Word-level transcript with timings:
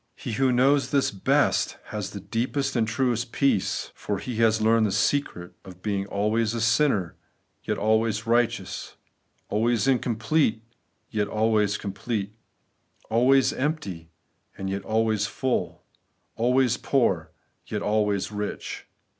He 0.15 0.31
who 0.31 0.51
knows 0.51 0.89
this 0.89 1.11
best 1.11 1.77
has 1.89 2.09
the 2.09 2.19
deepest 2.19 2.75
and 2.75 2.87
truest 2.87 3.31
peace:, 3.31 3.91
for 3.93 4.17
he 4.17 4.37
has 4.37 4.59
learned 4.59 4.87
the 4.87 4.91
secret 4.91 5.53
of 5.63 5.83
being 5.83 6.07
always 6.07 6.55
a 6.55 6.59
sinner, 6.61 7.17
yet 7.65 7.77
always 7.77 8.25
righteous; 8.25 8.95
always 9.47 9.87
incomplete, 9.87 10.63
yet 11.11 11.27
always 11.27 11.77
complete; 11.77 12.33
always 13.11 13.53
empty, 13.53 14.09
and 14.57 14.71
yet 14.71 14.81
always 14.83 15.27
fuU; 15.27 15.77
always 16.35 16.77
poor,*and 16.77 17.71
yet 17.71 17.83
always 17.83 18.31
rich. 18.31 18.87